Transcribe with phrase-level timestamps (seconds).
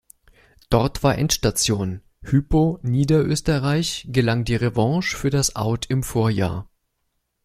[0.71, 6.67] Dort war Endstation, Hypo Niederösterreich gelang die Revanche für das Out im Vorjahr.